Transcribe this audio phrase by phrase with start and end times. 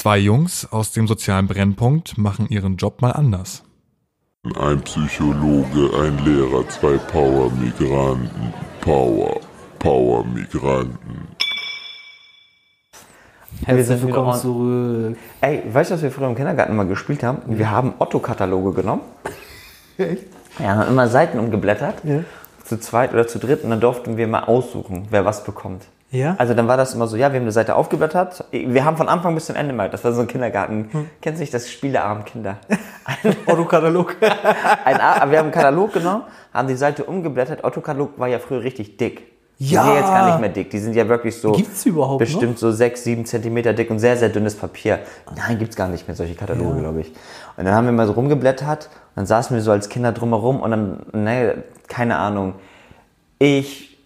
[0.00, 3.64] Zwei Jungs aus dem sozialen Brennpunkt machen ihren Job mal anders.
[4.58, 8.54] Ein Psychologe, ein Lehrer, zwei Power-Migranten.
[8.80, 9.38] Power,
[9.78, 11.28] Power-Migranten.
[13.66, 15.18] Herzlich willkommen zurück.
[15.42, 17.42] Ey, weißt du, was wir früher im Kindergarten immer gespielt haben?
[17.58, 19.02] Wir haben Otto-Kataloge genommen.
[20.58, 21.96] Ja, haben immer Seiten umgeblättert.
[22.64, 23.64] Zu zweit oder zu dritt.
[23.64, 25.84] Und dann durften wir mal aussuchen, wer was bekommt.
[26.10, 26.34] Ja?
[26.38, 28.44] Also dann war das immer so, ja, wir haben eine Seite aufgeblättert.
[28.50, 30.90] Wir haben von Anfang bis zum Ende mal, das war so ein Kindergarten.
[31.22, 32.58] Kennst du nicht das Spiel der armen Kinder?
[33.46, 34.16] Otto-Katalog.
[34.84, 37.62] Ein, wir haben einen Katalog genommen, haben die Seite umgeblättert.
[37.62, 39.22] Otto-Katalog war ja früher richtig dick.
[39.60, 39.82] Die Ja.
[39.84, 40.70] sind ja jetzt gar nicht mehr dick.
[40.70, 41.52] Die sind ja wirklich so.
[41.52, 45.00] Gibt's die überhaupt Bestimmt so sechs, sieben Zentimeter dick und sehr, sehr dünnes Papier.
[45.36, 47.12] Nein, gibt's gar nicht mehr solche Kataloge, glaube ich.
[47.58, 50.60] Und dann haben wir mal so rumgeblättert und dann saßen wir so als Kinder drumherum
[50.60, 52.54] und dann, ne, keine Ahnung,
[53.38, 53.98] ich,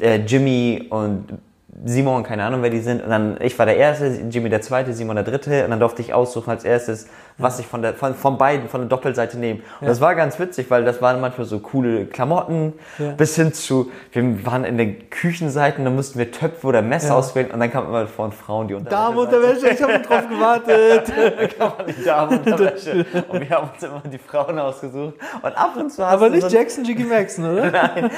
[0.00, 1.38] äh, Jimmy und
[1.84, 3.02] Simon, keine Ahnung, wer die sind.
[3.02, 5.64] Und dann, ich war der Erste, Jimmy der Zweite, Simon der Dritte.
[5.64, 7.06] Und dann durfte ich aussuchen als erstes,
[7.38, 9.60] was ich von, der, von, von beiden, von der Doppelseite nehme.
[9.80, 13.12] Und das war ganz witzig, weil das waren manchmal so coole Klamotten, Ja.
[13.12, 17.14] bis hin zu, wir waren in den Küchenseiten, da mussten wir Töpfe oder Messer Ja.
[17.14, 17.50] auswählen.
[17.52, 19.02] Und dann kam immer von Frauen die Unterwäsche.
[19.02, 21.12] Damenunterwäsche, ich habe drauf gewartet.
[21.58, 23.06] kam die Damenunterwäsche.
[23.28, 25.14] Und wir haben uns immer die Frauen ausgesucht.
[25.42, 27.70] Und ab und zu Aber nicht so Jackson Jiggy Maxon, oder?
[27.70, 28.10] Nein.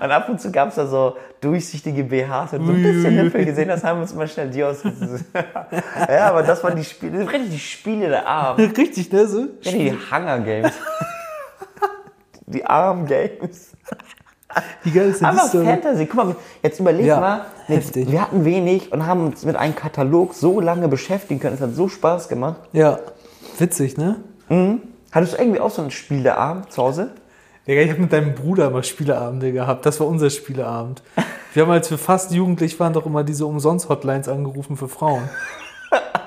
[0.00, 3.44] Und ab und zu gab es da so durchsichtige BHs und so ein bisschen Nippel
[3.44, 5.24] gesehen, das haben wir uns mal schnell die ausgesucht.
[6.08, 8.26] ja, aber das waren die Spiele, richtig die Spiele der
[8.76, 9.26] Richtig, ne?
[9.26, 9.46] So?
[9.62, 10.72] Ja, die Hunger Games.
[12.48, 13.72] Die Arm Games.
[14.84, 15.48] Wie geil ist denn Aber?
[15.48, 18.10] Fantasy, guck mal, jetzt überleg Ja, mal, heftig.
[18.10, 21.54] wir hatten wenig und haben uns mit einem Katalog so lange beschäftigen können.
[21.56, 22.60] Es hat so Spaß gemacht.
[22.72, 23.00] Ja.
[23.58, 24.20] Witzig, ne?
[25.10, 27.10] Hattest du irgendwie auch so ein Spiel der Arm zu Hause?
[27.66, 29.84] Digga, ich habe mit deinem Bruder mal Spieleabende gehabt.
[29.84, 31.02] Das war unser Spieleabend.
[31.52, 35.28] Wir haben, als wir fast jugendlich waren, doch immer diese Umsonst-Hotlines angerufen für Frauen.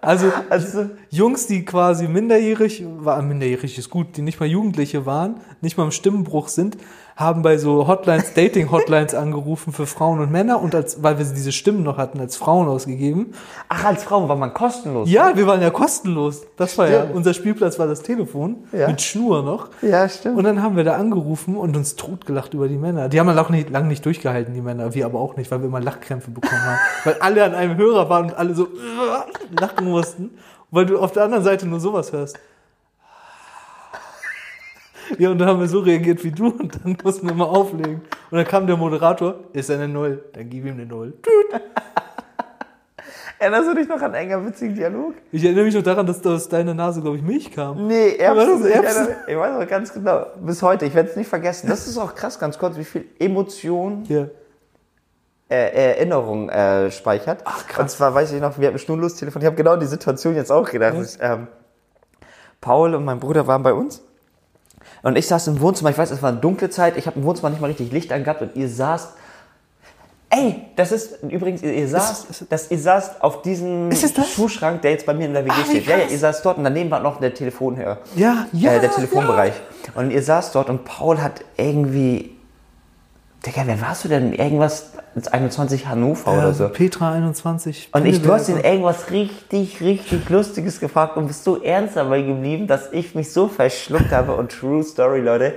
[0.00, 5.40] Also, Also, Jungs, die quasi minderjährig, war minderjährig ist gut, die nicht mal Jugendliche waren,
[5.60, 6.76] nicht mal im Stimmenbruch sind,
[7.16, 11.50] haben bei so Hotlines, Dating-Hotlines angerufen für Frauen und Männer und als, weil wir diese
[11.50, 13.32] Stimmen noch hatten, als Frauen ausgegeben.
[13.70, 15.10] ach, als Frau war man kostenlos.
[15.10, 16.42] Ja, wir waren ja kostenlos.
[16.58, 18.88] Das war ja, unser Spielplatz war das Telefon, Ja.
[18.88, 19.68] mit Schnur noch.
[19.80, 20.36] Ja, stimmt.
[20.36, 23.08] Und dann haben wir da angerufen und uns totgelacht über die Männer.
[23.08, 24.92] Die haben dann auch nicht, lang nicht durchgehalten, die Männer.
[24.94, 26.78] Wir aber auch nicht, weil wir immer Lachkrämpfe bekommen haben.
[27.04, 28.68] weil alle an einem Hörer waren und alle so
[29.58, 30.30] lachen mussten.
[30.70, 32.38] Weil du auf der anderen Seite nur sowas hörst.
[35.18, 38.02] Ja, und dann haben wir so reagiert wie du und dann mussten wir mal auflegen.
[38.30, 41.14] Und dann kam der Moderator, ist eine Null, dann gib ihm eine Null.
[43.38, 45.12] Erinnerst du dich noch an einen enger witzigen Dialog?
[45.30, 47.86] Ich erinnere mich noch daran, dass aus deiner Nase, glaube ich, Milch kam.
[47.86, 48.66] Nee, Erbsen.
[48.66, 50.24] Ich, erinnere- ich weiß noch ganz genau.
[50.40, 51.68] Bis heute, ich werde es nicht vergessen.
[51.68, 54.26] Das ist auch krass, ganz kurz, wie viel Emotion Ja.
[55.50, 57.42] äh, Erinnerung äh, speichert.
[57.44, 57.82] Ach, krass.
[57.82, 59.42] Und zwar weiß ich noch, wir hatten schnurlos telefoniert.
[59.44, 60.94] Ich habe genau die Situation jetzt auch gedacht.
[61.02, 61.46] Ich, ähm,
[62.62, 64.02] Paul und mein Bruder waren bei uns.
[65.06, 67.24] Und ich saß im Wohnzimmer, ich weiß, es war eine dunkle Zeit, ich habe im
[67.24, 69.10] Wohnzimmer nicht mal richtig Licht angehabt und ihr saßt.
[70.30, 73.88] Ey, das ist übrigens, ihr, ihr saßt, ist- das, ihr saßt auf diesem?
[74.34, 75.86] Schuhschrank, der jetzt bei mir in der WG Ah, steht.
[75.86, 78.72] Ja, ja, ihr saßt dort und daneben war noch der Telefonhörer Ja, ja.
[78.72, 79.52] äh, der Telefonbereich.
[79.94, 82.35] Und ihr saßt dort und Paul hat irgendwie.
[83.46, 84.32] Digga, wer warst du denn?
[84.32, 86.68] Irgendwas ins 21 Hannover Ja, oder so.
[86.68, 87.90] Petra 21.
[87.92, 92.22] Und ich, du hast ihn irgendwas richtig, richtig Lustiges gefragt und bist so ernst dabei
[92.22, 94.34] geblieben, dass ich mich so verschluckt habe.
[94.34, 95.54] Und True Story, Leute,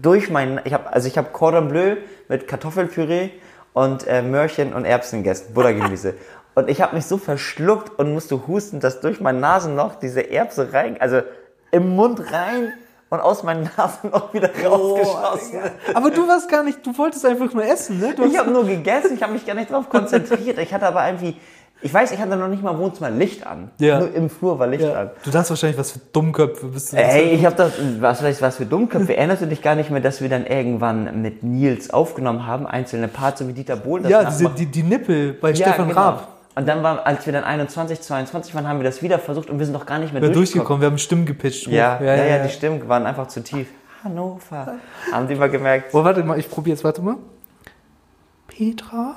[0.00, 1.96] durch meinen, ich habe, also ich habe Cordon Bleu
[2.28, 3.30] mit Kartoffelpüree
[3.72, 6.14] und äh, Möhrchen und Erbsen gegessen, Buttergemüse.
[6.54, 10.72] und ich habe mich so verschluckt und musste husten, dass durch mein Nasenloch diese Erbse
[10.72, 11.22] rein, also
[11.72, 12.72] im Mund rein
[13.12, 15.60] und aus meinem Nasenloch wieder rausgeschossen.
[15.92, 18.14] Aber du warst gar nicht, du wolltest einfach nur essen, ne?
[18.26, 20.58] Ich habe nur gegessen, ich habe mich gar nicht drauf konzentriert.
[20.58, 21.36] Ich hatte aber irgendwie,
[21.82, 23.70] ich weiß, ich hatte noch nicht mal im Wohnzimmer Licht an.
[23.78, 23.98] Ja.
[23.98, 24.98] Nur im Flur war Licht ja.
[24.98, 25.10] an.
[25.24, 26.96] Du dachtest wahrscheinlich, was für Dummköpfe bist du.
[26.96, 29.14] Ey, ich habe das, was vielleicht was für Dummköpfe.
[29.14, 33.08] Erinnerst du dich gar nicht mehr, dass wir dann irgendwann mit Nils aufgenommen haben, einzelne
[33.08, 34.04] Parts so wie Dieter Bohlen?
[34.04, 36.00] das ja, diese, die, die Nippel bei Ja, Stefan genau.
[36.00, 36.28] Raab.
[36.54, 39.58] Und dann war, als wir dann 21, 22 waren, haben wir das wieder versucht und
[39.58, 40.44] wir sind doch gar nicht mehr Wir durchgekommen.
[40.44, 41.66] durchgekommen, wir haben Stimmen gepitcht.
[41.66, 41.72] hoch.
[41.72, 43.68] Ja, ja, ja, die Stimmen waren einfach zu tief.
[44.04, 44.74] Hannover.
[45.12, 45.94] Haben die mal gemerkt.
[45.94, 47.16] Oh, warte mal, ich probiere jetzt, warte mal.
[48.48, 49.14] Petra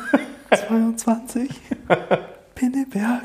[0.68, 1.50] 22
[2.54, 3.22] Pinneberg.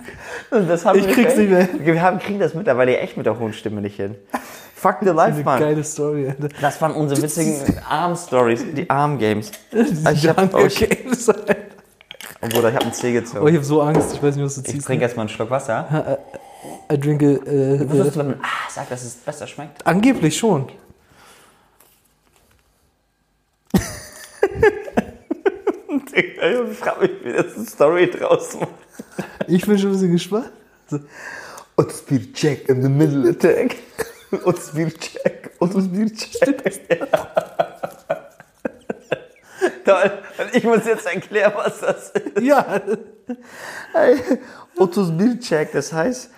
[0.50, 3.38] Das haben Ich wir krieg's nicht mehr Wir haben, kriegen das mittlerweile echt mit der
[3.39, 4.15] hohen Stimme nicht hin.
[4.75, 5.59] Fuck the life, Mann.
[5.59, 6.50] geile Story, Alter.
[6.62, 9.51] Das waren unsere witzigen Arm-Stories, die Arm-Games.
[9.71, 10.88] Ich hab, Danke, okay.
[10.88, 11.56] Games, Alter.
[12.45, 13.47] Oh Bruder, ich hab einen Zeh Oh, gezogen.
[13.47, 14.88] ich habe so Angst, ich weiß nicht, was du Ich ziehst.
[14.88, 16.19] trinke erstmal einen Schluck Wasser.
[16.92, 19.86] I drink a, äh, Wusstest äh, du, wenn man ah, sagt, dass es besser schmeckt?
[19.86, 20.69] Angeblich schon.
[26.18, 28.69] Ich frage mich, wie das eine Story draus macht.
[29.48, 30.51] Ich bin schon ein bisschen gespannt.
[30.88, 31.00] So.
[31.77, 32.03] Otto's
[32.33, 33.75] check in the middle attack.
[34.45, 35.51] Otto's check.
[35.59, 37.59] Otto's check.
[39.85, 40.11] Toll.
[40.39, 42.41] Und ich muss jetzt erklären, was das ist.
[42.41, 42.81] Ja,
[43.93, 44.17] Hey,
[44.77, 46.29] Otto's check, das heißt,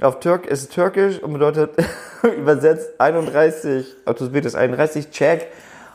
[0.00, 1.70] auf Türk ist türkisch und bedeutet
[2.22, 3.86] übersetzt 31.
[4.06, 5.48] Otto's ist 31 check.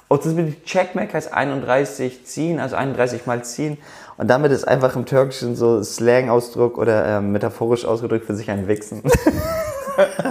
[0.09, 0.33] Otto's
[0.63, 3.77] check Mac heißt 31 ziehen, also 31 mal ziehen.
[4.17, 8.67] Und damit ist einfach im Türkischen so Slang-Ausdruck oder ähm, metaphorisch ausgedrückt für sich ein
[8.67, 9.03] Wichsen.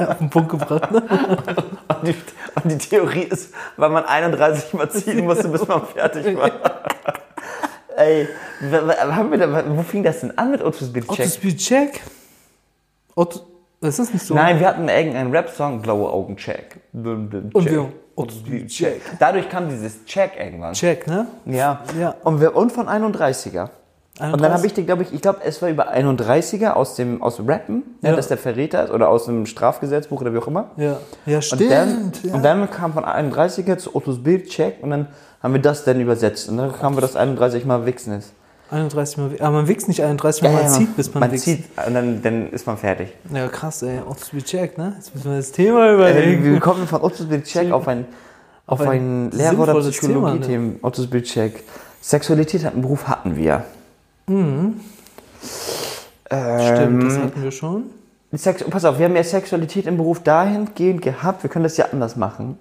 [0.08, 0.90] auf den Punkt gebracht.
[0.90, 1.02] Ne?
[2.06, 6.37] Und die, und die Theorie ist, weil man 31 mal ziehen musste, bis man fertig
[6.37, 6.50] war.
[7.97, 8.29] Ey,
[8.61, 11.29] haben wir da, wo fing das denn an mit Otto's Beat Otto Check?
[11.31, 12.00] Speed Check.
[13.14, 13.41] Otto,
[13.81, 14.35] ist das nicht so?
[14.35, 16.76] Nein, wir hatten irgendeinen Rap-Song, Blaue Augen Check.
[16.93, 19.00] Und wir Otto Speed Check.
[19.19, 20.75] Dadurch kam dieses Check irgendwann.
[20.75, 21.26] Check, ne?
[21.47, 21.82] Ja.
[21.99, 22.14] Ja.
[22.23, 23.70] Und, wir, und von 31er.
[24.18, 27.22] Und dann habe ich dir, glaube ich, ich glaube, es war über 31er aus dem
[27.22, 28.10] aus Rappen, ja.
[28.10, 28.16] Ja.
[28.16, 30.70] dass der Verräter ist, oder aus dem Strafgesetzbuch oder wie auch immer.
[30.78, 30.96] Ja,
[31.26, 31.70] ja Und stimmt.
[31.70, 32.34] dann, ja.
[32.34, 35.08] und dann kam von 31er zu Ottos Bild Check und dann
[35.42, 36.48] haben wir das dann übersetzt.
[36.48, 38.32] Und dann haben wir das 31 mal Wichsen ist.
[38.70, 39.30] 31 Mal.
[39.38, 41.44] Aber man wächst nicht 31 Mal, man zieht, bis man, man wächst.
[41.44, 43.10] zieht und dann, dann ist man fertig.
[43.32, 43.98] Ja, krass, ey.
[44.08, 44.94] Otto Speed Check, ne?
[44.96, 46.42] Jetzt müssen wir das Thema Äh, überlegen.
[46.44, 48.06] wir kommen von Ottos Bild Check auf ein,
[48.66, 50.40] auf Auf ein ein Lehrer- oder sinnvolles Thema, ne?
[50.40, 50.72] Psychologie-Thema.
[50.82, 51.62] Ottos Bild Check.
[52.00, 53.62] Sexualität hat einen Beruf hatten wir.
[54.26, 54.82] Stimmt,
[56.28, 57.84] das Ähm, hatten wir schon.
[58.32, 61.87] Sex, pass auf, wir haben ja Sexualität im Beruf dahingehend gehabt, wir können das ja
[61.93, 62.58] anders machen.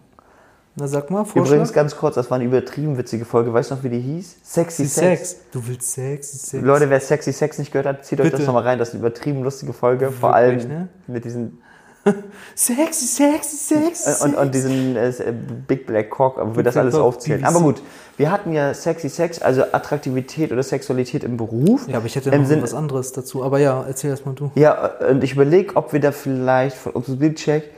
[0.77, 1.45] Na, sag mal, Vorschlag.
[1.53, 3.53] Übrigens ganz kurz, das war eine übertrieben witzige Folge.
[3.53, 4.37] Weißt du noch, wie die hieß?
[4.43, 5.29] Sexy Sex.
[5.31, 5.35] Sex.
[5.51, 6.63] Du willst Sex, Sex.
[6.63, 8.37] Leute, wer Sexy Sex nicht gehört hat, zieht euch Bitte.
[8.37, 8.77] das nochmal rein.
[8.77, 10.11] Das ist eine übertrieben lustige Folge.
[10.11, 10.89] Vor allem Wirklich, ne?
[11.07, 11.61] mit diesen
[12.55, 14.09] Sexy, sexy, sexy.
[14.09, 15.11] äh, und, und diesen äh,
[15.67, 17.43] Big Black Cock, wo wir das alles aufzählen.
[17.43, 17.81] Aber gut,
[18.17, 21.87] wir hatten ja Sexy Sex, also Attraktivität oder Sexualität im Beruf.
[21.87, 23.43] ja, aber ich hätte noch Sinn- was anderes dazu.
[23.43, 24.51] Aber ja, erzähl erst mal du.
[24.55, 27.69] Ja, und ich überlege, ob wir da vielleicht von uns Bildcheck.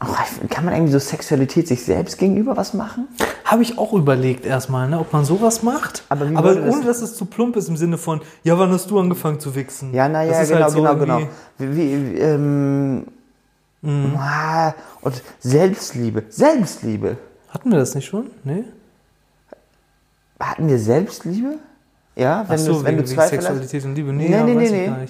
[0.00, 3.08] Oh, kann man irgendwie so Sexualität sich selbst gegenüber was machen?
[3.44, 6.02] Habe ich auch überlegt erstmal, ne, ob man sowas macht.
[6.10, 8.70] Aber aber würde das- ohne, dass es zu plump ist im Sinne von, ja, wann
[8.72, 9.94] hast du angefangen zu wichsen?
[9.94, 11.20] Ja, naja, ist genau, halt so genau, genau.
[11.58, 13.06] Wie, wie, ähm,
[14.18, 16.24] ah, und Selbstliebe.
[16.28, 17.16] Selbstliebe.
[17.48, 18.26] Hatten wir das nicht schon?
[18.44, 18.64] Nee?
[20.38, 21.54] Hatten wir Selbstliebe?
[22.16, 23.44] Ja, wenn Ach so, du, wenn wegen, du Zweifel hast.
[23.46, 24.12] Sexualität und Liebe.
[24.12, 25.06] Nee, Nee, ja, nee, weiß nee, nee.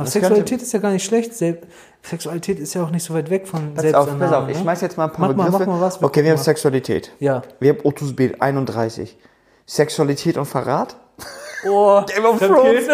[0.00, 1.34] Aber Das Sexualität ist ja gar nicht schlecht.
[1.34, 1.58] Sel
[2.02, 4.62] Sexualität ist ja auch nicht so weit weg von Pass auf, pass auf, ich ne?
[4.62, 5.66] schmeiß jetzt mal ein paar Mach mal, Begriffe.
[5.70, 6.42] mach mal was, okay, wir haben mal.
[6.44, 7.12] Sexualität.
[7.18, 7.42] Ja.
[7.60, 9.18] Wir haben Ottos Bild 31.
[9.66, 10.96] Sexualität und Verrat?
[11.68, 12.84] Oh, Game of Thrones.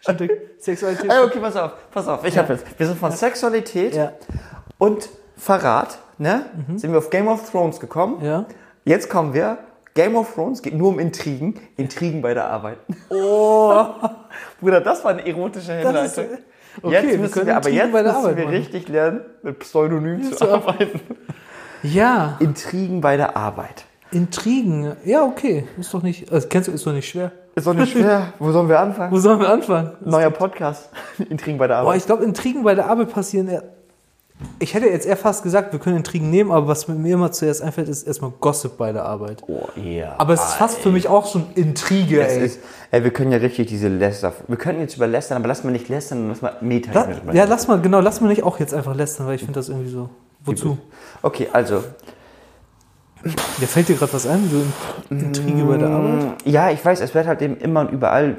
[0.00, 1.10] Stimmt, Sexualität.
[1.10, 2.24] Ey, okay, pass auf, pass auf.
[2.24, 2.64] Ich hab jetzt.
[2.78, 4.12] Wir sind von Sexualität Ja.
[4.78, 6.46] und Verrat, ne?
[6.76, 8.24] Sind wir auf Game of Thrones gekommen.
[8.24, 8.46] Ja.
[8.84, 9.58] Jetzt kommen wir.
[9.96, 11.54] Game of Thrones geht nur um Intrigen.
[11.76, 12.78] Intrigen bei der Arbeit.
[13.08, 13.84] Oh.
[14.60, 16.38] Bruder, das war eine erotische Das ist, Hinleitung.
[16.82, 18.56] okay, jetzt wir müssen können wir, aber jetzt bei der müssen Arbeit wir machen.
[18.56, 21.00] richtig lernen, mit Pseudonym zu zu arbeiten.
[21.82, 23.84] Ja, Intrigen bei der Arbeit.
[24.12, 24.96] Intrigen.
[25.04, 25.66] Ja, okay.
[25.78, 27.32] Ist doch nicht, also kennst du, ist doch nicht schwer.
[27.54, 28.34] Ist doch nicht schwer.
[28.38, 29.10] Wo sollen wir anfangen?
[29.12, 29.92] Wo sollen wir anfangen?
[30.04, 30.90] Neuer Podcast.
[31.30, 31.96] Intrigen bei der Boah, Arbeit.
[31.98, 33.62] ich glaube, Intrigen bei der Arbeit passieren eher.
[34.58, 37.62] Ich hätte jetzt eher fast gesagt, wir können Intrigen nehmen, aber was mir immer zuerst
[37.62, 39.42] einfällt, ist erstmal Gossip bei der Arbeit.
[39.46, 40.14] oh, ja.
[40.18, 42.44] Aber es ist fast für mich auch schon Intrige, Es ey.
[42.44, 42.60] ist,
[42.90, 44.34] ey, wir können ja richtig diese Läster.
[44.46, 46.92] Wir könnten jetzt über Lästern, aber lass mal nicht lästern, lass mal Meta.
[46.92, 49.54] La ja, lass mal, genau, lass mal nicht auch jetzt einfach lästern, weil ich finde
[49.54, 50.10] das irgendwie so.
[50.44, 50.76] Wozu?
[51.22, 51.82] Okay, also.
[53.24, 54.62] Ja, fällt dir gerade was ein, so
[55.14, 56.42] In- Intrige bei der Arbeit?
[56.44, 58.36] Ja, ich weiß, es wird halt eben immer und überall.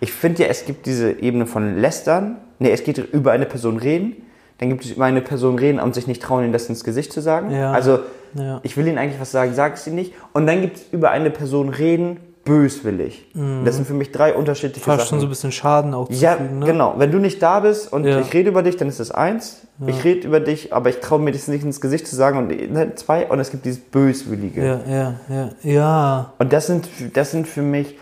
[0.00, 2.36] Ich finde ja, es gibt diese Ebene von Lästern.
[2.58, 4.16] Nee, es geht über eine Person reden.
[4.58, 7.12] Dann gibt es über eine Person reden und sich nicht trauen, ihnen das ins Gesicht
[7.12, 7.50] zu sagen.
[7.50, 7.72] Ja.
[7.72, 8.00] Also,
[8.34, 8.60] Ja.
[8.62, 10.12] ich will ihnen eigentlich was sagen, sag es ihnen nicht.
[10.32, 13.26] Und dann gibt es über eine Person reden, böswillig.
[13.64, 15.08] Das sind für mich drei unterschiedliche Fast Sachen.
[15.08, 16.66] schon so ein bisschen Schaden auch Ja, zufügen, ne?
[16.66, 16.94] genau.
[16.98, 18.20] Wenn du nicht da bist und Ja.
[18.20, 19.62] ich rede über dich, dann ist das eins.
[19.86, 22.38] Ich rede über dich, aber ich traue mir das nicht ins Gesicht zu sagen.
[22.38, 23.26] Und ne, zwei.
[23.26, 24.64] Und es gibt dieses Böswillige.
[24.64, 26.32] Ja, ja, ja, ja.
[26.38, 27.98] Und das sind, das sind für mich.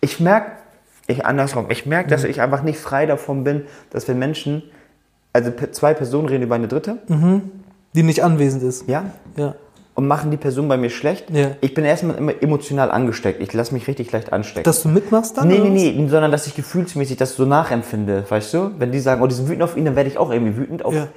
[0.00, 0.52] Ich merke,
[1.06, 2.10] ich andersrum, ich merke, Mhm.
[2.10, 4.62] dass ich einfach nicht frei davon bin, dass wenn Menschen,
[5.32, 6.98] also zwei Personen reden über eine dritte,
[7.94, 8.88] Die nicht anwesend ist.
[8.88, 9.04] ja,
[9.36, 9.54] Ja.
[9.94, 11.30] und machen die Person bei mir schlecht.
[11.30, 11.50] Ja.
[11.60, 13.40] Ich bin erstmal immer emotional angesteckt.
[13.42, 14.64] Ich lasse mich richtig leicht anstecken.
[14.64, 15.48] Dass du mitmachst dann?
[15.48, 18.70] Nee, nee, nee, sondern dass ich gefühlsmäßig das so nachempfinde, weißt du?
[18.78, 20.84] Wenn die sagen, oh, die sind wütend auf ihn, dann werde ich auch irgendwie wütend
[20.84, 21.08] auf, Ja.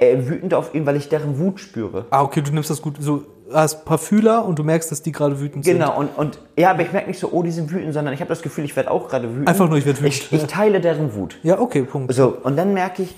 [0.00, 2.06] äh, wütend auf ihn, weil ich deren Wut spüre.
[2.10, 2.96] Ah, okay, du nimmst das gut.
[3.00, 5.74] So, hast ein paar Fühler und du merkst, dass die gerade wütend sind.
[5.78, 8.20] Genau, und, und ja, aber ich merke nicht so, oh, die sind wütend, sondern ich
[8.20, 9.48] habe das Gefühl, ich werde auch gerade wütend.
[9.48, 11.38] Einfach nur, ich werd wütend, Ich, ich teile deren Wut.
[11.44, 12.12] Ja, okay, Punkt.
[12.12, 13.14] So, und dann merke ich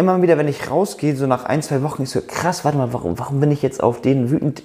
[0.00, 2.92] immer wieder, wenn ich rausgehe, so nach ein, zwei Wochen, ich so, krass, warte mal,
[2.92, 4.62] warum, warum bin ich jetzt auf den wütend?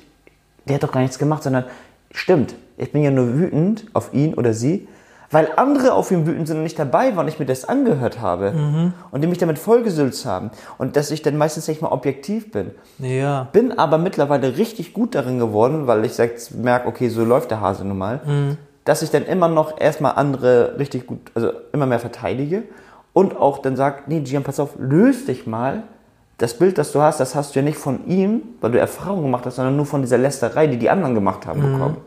[0.68, 1.66] der hat doch gar nichts gemacht, sondern
[2.12, 4.88] stimmt, ich bin ja nur wütend auf ihn oder sie,
[5.32, 8.22] weil andere auf ihn wütend sind und nicht dabei waren und ich mir das angehört
[8.22, 12.52] habe und die mich damit vollgesülzt haben und dass ich dann meistens nicht mal objektiv
[12.52, 12.72] bin.
[13.00, 13.48] Ja.
[13.52, 16.14] Bin aber mittlerweile richtig gut darin geworden, weil ich
[16.56, 20.78] merke, okay, so läuft der Hase nun mal, dass ich dann immer noch erstmal andere
[20.78, 22.64] richtig gut, also immer mehr verteidige
[23.16, 25.84] und auch dann sage, nee, Gian, pass auf, löst dich mal.
[26.38, 29.22] Das Bild, das du hast, das hast du ja nicht von ihm, weil du Erfahrung
[29.22, 31.98] gemacht hast, sondern nur von dieser Lästerei, die die anderen gemacht haben, bekommen.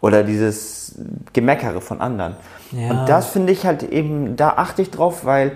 [0.00, 0.96] Oder dieses
[1.32, 2.34] Gemeckere von anderen.
[2.72, 2.90] Ja.
[2.90, 5.52] Und das finde ich halt eben, da achte ich drauf, weil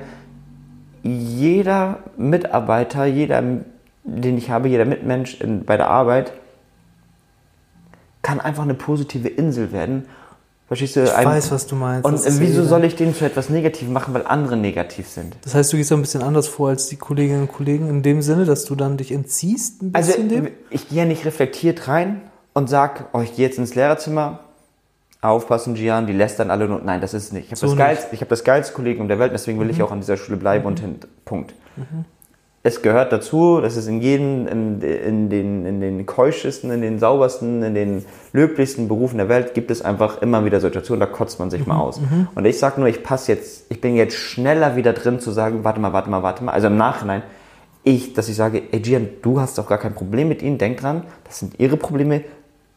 [1.02, 3.42] jeder Mitarbeiter, jeder,
[4.04, 6.32] den ich habe, jeder Mitmensch in, bei der Arbeit,
[8.22, 10.06] kann einfach eine positive Insel werden.
[10.68, 11.04] Verstehst du?
[11.04, 12.04] Ich Ein- weiß, was du meinst.
[12.04, 15.36] Und wieso ja- soll ich den zu etwas Negativ machen, weil andere negativ sind?
[15.44, 18.02] Das heißt, du gehst da ein bisschen anders vor als die Kolleginnen und Kollegen in
[18.02, 20.48] dem Sinne, dass du dann dich entziehst ein Also bisschen dem?
[20.70, 22.20] ich gehe ja nicht reflektiert rein
[22.52, 24.40] und sag, oh, ich gehe jetzt ins Lehrerzimmer,
[25.22, 26.80] aufpassen, Gian, die lästern alle nur.
[26.84, 27.44] Nein, das ist es nicht.
[27.46, 29.82] Ich habe So das, geilste, ich hab das geilste Kollegium der Welt, deswegen will ich
[29.82, 31.54] auch an dieser Schule bleiben und hin, Punkt.
[32.66, 36.98] Es gehört dazu, dass es in jedem, in, in, den, in den keuschesten, in den
[36.98, 41.38] saubersten, in den löblichsten Berufen der Welt gibt es einfach immer wieder Situationen, da kotzt
[41.38, 42.00] man sich mal aus.
[42.34, 45.62] Und ich sag nur, ich passe jetzt, ich bin jetzt schneller wieder drin zu sagen,
[45.62, 46.50] warte mal, warte mal, warte mal.
[46.50, 47.22] Also im Nachhinein,
[47.84, 50.80] ich, dass ich sage, ey Gian, du hast doch gar kein Problem mit ihnen, denk
[50.80, 52.24] dran, das sind ihre Probleme,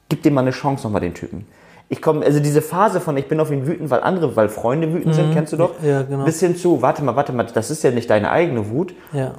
[0.07, 1.47] gib dir mal eine Chance nochmal den Typen.
[1.91, 4.93] Ich komme, also diese Phase von, ich bin auf ihn wütend, weil andere, weil Freunde
[4.93, 5.81] wütend sind, kennst du doch?
[5.81, 6.25] Ja, genau.
[6.25, 8.93] Bis hin zu, warte mal, warte mal, das ist ja nicht deine eigene Wut.
[9.13, 9.33] Ja.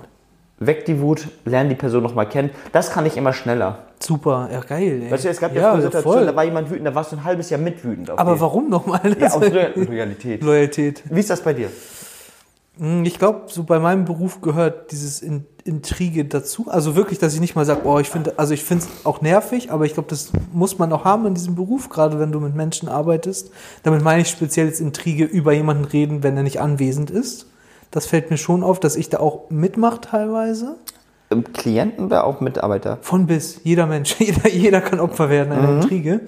[0.63, 2.51] Weg die Wut, lern die Person nochmal kennen.
[2.73, 3.79] Das kann ich immer schneller.
[3.99, 5.03] Super, ja geil.
[5.05, 5.11] Ey.
[5.11, 6.27] Weißt du, es gab ja, früher Situationen, voll.
[6.27, 8.41] da war jemand wütend, da warst du ein halbes Jahr mit wütend auf Aber den.
[8.41, 9.01] warum nochmal?
[9.19, 10.43] Ja, aus Loyal- Loyalität.
[10.43, 11.03] Loyalität.
[11.09, 11.69] Wie ist das bei dir?
[12.79, 16.67] Hm, Ich glaube, so bei meinem Beruf gehört dieses In Intrige dazu.
[16.69, 19.21] Also wirklich, dass ich nicht mal sage, oh, ich finde, also ich finde es auch
[19.21, 22.41] nervig, aber ich glaube, das muss man auch haben in diesem Beruf, gerade wenn du
[22.41, 23.51] mit Menschen arbeitest.
[23.83, 27.47] Damit meine ich speziell jetzt Intrige über jemanden reden, wenn er nicht anwesend ist.
[27.91, 30.77] Das fällt mir schon auf, dass ich da auch mitmache teilweise.
[31.31, 32.99] Ähm, Klienten oder auch Mitarbeiter?
[33.03, 33.61] Von bis.
[33.65, 34.17] Jeder Mensch.
[34.19, 35.81] Jeder, jeder kann Opfer werden einer Mhm.
[35.83, 36.21] Intrige.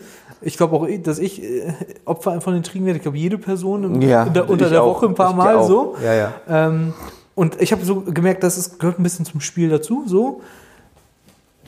[0.44, 1.72] Ich glaube auch, dass ich äh,
[2.04, 2.96] Opfer von Intrigen werde.
[2.96, 4.96] Ich glaube, jede Person im, Ja, unter, unter der auch.
[4.96, 5.68] Woche ein paar Ich Mal auch.
[5.68, 5.96] so.
[6.02, 6.32] Ja, ja.
[6.48, 6.92] Ähm,
[7.36, 10.02] und ich habe so gemerkt, dass es gehört ein bisschen zum Spiel dazu.
[10.06, 10.40] So.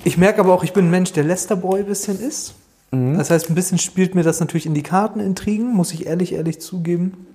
[0.02, 2.54] Ich merke aber auch, ich bin ein Mensch, der Lesterboy ein bisschen ist.
[2.90, 3.16] Mhm.
[3.16, 6.32] Das heißt, ein bisschen spielt mir das natürlich in die Karten Intrigen, muss ich ehrlich,
[6.34, 7.26] ehrlich zugeben.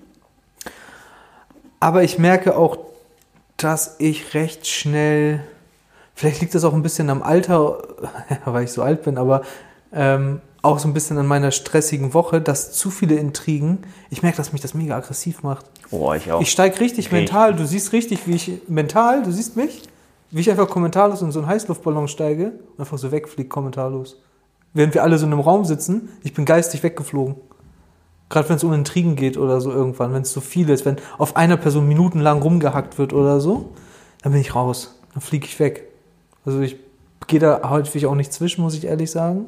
[1.80, 2.78] Aber ich merke auch,
[3.58, 5.42] dass ich recht schnell,
[6.16, 7.78] vielleicht liegt das auch ein bisschen am Alter,
[8.46, 9.42] weil ich so alt bin, aber
[9.94, 14.38] ähm, auch so ein bisschen an meiner stressigen Woche, dass zu viele Intrigen, ich merke,
[14.38, 15.66] dass mich das mega aggressiv macht.
[15.92, 16.42] Oh, ich auch.
[16.42, 17.12] Ich steige richtig, Richtig.
[17.12, 19.84] mental, du siehst richtig, wie ich mental, du siehst mich,
[20.32, 24.18] wie ich einfach kommentarlos in so einen Heißluftballon steige und einfach so wegfliege, kommentarlos.
[24.74, 27.36] Während wir alle so in einem Raum sitzen, ich bin geistig weggeflogen.
[28.30, 30.98] Gerade wenn es um Intrigen geht oder so irgendwann, wenn es so viel ist, wenn
[31.18, 33.72] auf einer Person minutenlang rumgehackt wird oder so,
[34.22, 35.00] dann bin ich raus.
[35.14, 35.88] Dann fliege ich weg.
[36.46, 36.78] Also ich
[37.28, 39.46] gehe da häufig auch nicht zwischen, muss ich ehrlich sagen.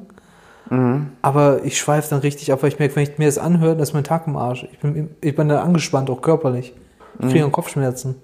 [1.22, 3.84] Aber ich schweife dann richtig ab, weil ich merke, wenn ich mir das anhöre, dann
[3.84, 4.66] ist mein Tag im Arsch.
[4.72, 6.74] Ich bin, ich bin da angespannt, auch körperlich.
[7.20, 8.16] Ich kriege dann Kopfschmerzen.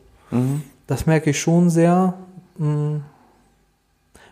[0.88, 2.14] Das merke ich schon sehr.
[2.58, 2.98] Mm.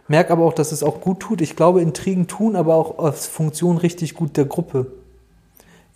[0.08, 1.42] Merke aber auch, dass es auch gut tut.
[1.42, 4.88] Ich glaube, Intrigen tun aber auch als Funktion richtig gut der Gruppe.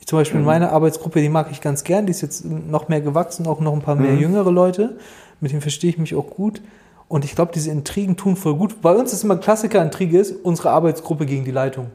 [0.10, 2.08] Zum Beispiel meine Arbeitsgruppe, die mag ich ganz gern.
[2.08, 4.98] Die ist jetzt noch mehr gewachsen, auch noch ein paar mehr jüngere Leute.
[5.40, 6.64] Mit denen verstehe ich mich auch gut.
[7.08, 8.82] Und ich glaube, diese Intrigen tun voll gut.
[8.82, 11.92] Bei uns ist immer Klassiker Intrige ist unsere Arbeitsgruppe gegen die Leitung.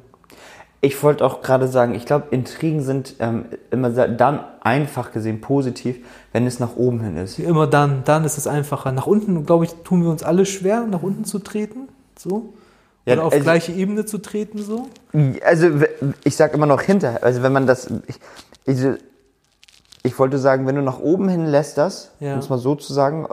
[0.80, 5.96] Ich wollte auch gerade sagen, ich glaube, Intrigen sind ähm, immer dann einfach gesehen positiv,
[6.30, 7.40] wenn es nach oben hin ist.
[7.40, 8.92] Immer dann, dann ist es einfacher.
[8.92, 11.88] Nach unten, glaube ich, tun wir uns alle schwer, nach unten zu treten.
[12.16, 12.50] So.
[13.06, 14.86] Ja, Oder auf also- gleiche Ebene zu treten, so.
[15.44, 15.68] Also
[16.24, 18.16] ich sag immer noch hinter, also wenn man das, ich,
[18.64, 18.78] ich,
[20.02, 22.32] ich wollte sagen, wenn du nach oben hin lässt das, Ja.
[22.34, 23.26] um es mal so zu sagen,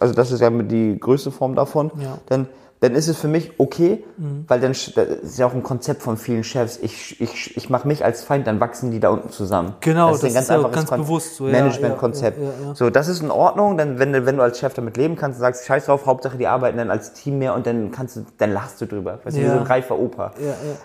[0.00, 2.18] also das ist ja die größte Form davon, Ja.
[2.26, 2.48] Dann,
[2.80, 4.04] dann ist es für mich okay,
[4.46, 6.78] weil dann das ist ja auch ein Konzept von vielen Chefs.
[6.80, 9.74] Ich, ich, ich mache mich als Feind, dann wachsen die da unten zusammen.
[9.80, 12.38] Genau, das ist das ein ganz ist einfaches ganz Kon- bewusst so, Managementkonzept.
[12.38, 12.74] ja, ja, ja.
[12.74, 15.38] So, das ist in Ordnung, dann, wenn, du- wenn du als Chef damit leben kannst
[15.38, 18.24] und sagst, scheiß drauf, Hauptsache die arbeiten dann als Team mehr und dann kannst du,
[18.38, 19.18] dann lachst du drüber.
[19.24, 20.32] Weißt du, wie so ein reifer Opa.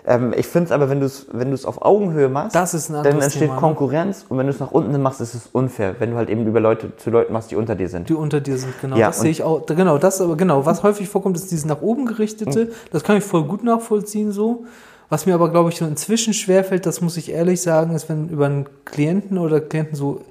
[0.06, 3.04] Ähm, ich finde es aber, wenn du es wenn du's auf Augenhöhe machst, ist dann
[3.20, 3.60] entsteht Thema, ne?
[3.60, 6.28] Konkurrenz und wenn du es nach unten hin machst, ist es unfair, wenn du halt
[6.30, 8.08] eben über Leute zu Leuten machst, die unter dir sind.
[8.08, 8.96] Die unter dir sind, genau.
[8.98, 9.64] Das sehe ich auch.
[9.66, 10.66] Genau, das aber genau.
[10.66, 12.72] Was häufig vorkommt, ist dieses nach oben gerichtete.
[12.90, 14.64] Das kann ich voll gut nachvollziehen so.
[15.10, 18.28] Was mir aber, glaube ich, so inzwischen schwerfällt, das muss ich ehrlich sagen, ist, wenn
[18.28, 20.22] über einen Klienten oder Klienten so,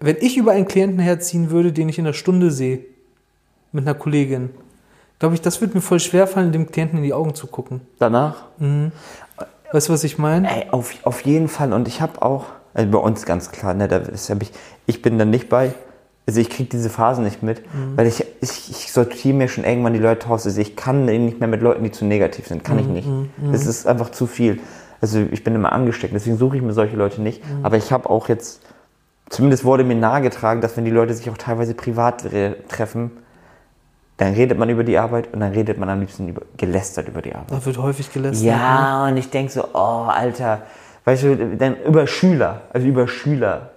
[0.00, 2.80] wenn ich über einen Klienten herziehen würde, den ich in einer Stunde sehe,
[3.72, 4.50] mit einer Kollegin,
[5.18, 7.82] glaube ich, das wird mir voll schwer fallen, dem Klienten in die Augen zu gucken.
[7.98, 8.46] Danach?
[9.72, 10.50] Weißt du, was ich meine?
[10.50, 11.72] Ey, auf, auf jeden Fall.
[11.72, 14.52] Und ich habe auch, also bei uns ganz klar, ne, da ist, ich,
[14.86, 15.74] ich bin dann nicht bei,
[16.26, 17.62] also ich kriege diese Phasen nicht mit,
[17.94, 20.44] weil ich, ich, ich sortiere mir schon irgendwann die Leute raus.
[20.46, 22.64] Also ich kann nicht mehr mit Leuten, die zu negativ sind.
[22.64, 23.08] Kann ich nicht.
[23.52, 24.58] Das ist einfach zu viel.
[25.00, 27.42] Also ich bin immer angesteckt, deswegen suche ich mir solche Leute nicht.
[27.62, 28.60] Aber ich habe auch jetzt,
[29.28, 33.10] zumindest wurde mir nahegetragen, dass wenn die Leute sich auch teilweise privat re- treffen,
[34.16, 37.20] dann redet man über die Arbeit und dann redet man am liebsten über, gelästert über
[37.20, 37.50] die Arbeit.
[37.60, 38.44] Da wird häufig gelästert.
[38.44, 38.50] ne?
[38.50, 40.62] Ja, und ich denk so, oh, Alter,
[41.06, 43.70] weißt du, dann über Schüler, also über Schüler.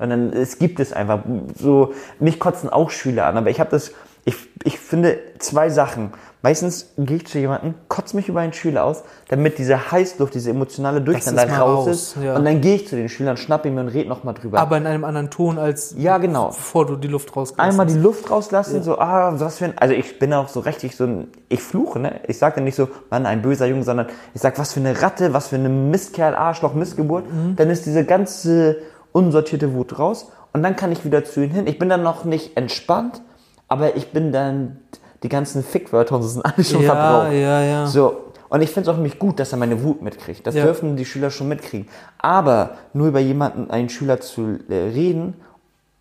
[0.00, 1.18] Und dann, es gibt es einfach
[1.54, 3.92] so, mich kotzen auch Schüler an, aber ich habe das,
[4.24, 6.12] ich, ich finde zwei Sachen.
[6.46, 10.50] Meistens gehe ich zu jemandem, kotze mich über einen Schüler aus, damit diese Heißluft, diese
[10.50, 12.16] emotionale Durchstand raus raus, ist.
[12.22, 12.36] ja.
[12.36, 14.60] Und dann gehe ich zu den Schülern, schnappe ihn mir und rede nochmal drüber.
[14.60, 16.50] Aber in einem anderen Ton als Ja, genau.
[16.50, 18.00] bevor du die Luft rausgelassen Einmal die.
[18.00, 21.26] Luft rauslassen, so, ah, was für ein, also ich bin auch so richtig so ein,
[21.48, 22.20] ich fluche, ne?
[22.28, 25.02] Ich sage dann nicht so, Mann, ein böser Junge, sondern ich sag, was für eine
[25.02, 27.24] Ratte, was für eine Mistkerl, Arschloch, Missgeburt.
[27.56, 28.76] Dann ist diese ganze
[29.10, 31.66] unsortierte Wut raus und dann kann ich wieder zu ihnen hin.
[31.66, 33.20] Ich bin dann noch nicht entspannt,
[33.66, 34.78] aber ich bin dann,
[35.26, 37.32] die ganzen Fickwörter und so sind alle schon Ja, verbraucht.
[37.32, 37.86] ja, ja.
[37.88, 38.22] So.
[38.48, 40.46] Und ich finde es auch nämlich gut, dass er meine Wut mitkriegt.
[40.46, 40.62] Das Ja.
[40.64, 41.88] dürfen die Schüler schon mitkriegen.
[42.18, 45.34] Aber nur über jemanden, einen Schüler zu äh, reden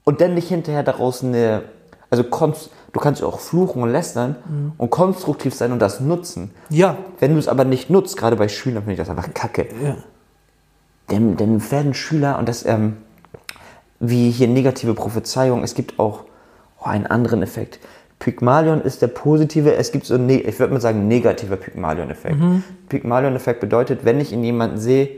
[0.03, 1.63] und dann nicht hinterher daraus eine,
[2.11, 4.73] also konst, du kannst auch fluchen und lästern Mhm.
[4.77, 6.51] und konstruktiv sein und das nutzen.
[6.69, 9.67] Ja, Wenn du es aber nicht nutzt, gerade bei Schülern finde ich das einfach kacke.
[9.83, 9.95] ja.
[11.07, 12.97] Dann, dann werden Schüler und das, ähm,
[13.99, 16.21] wie hier negative Prophezeiung, es gibt auch
[16.79, 17.79] oh, einen anderen Effekt.
[18.25, 22.37] Pygmalion ist der positive, es gibt so, ne, ich würde mal sagen, negativer Pygmalion-Effekt.
[22.89, 25.09] Pygmalion-Effekt bedeutet, wenn ich in jemanden sehe,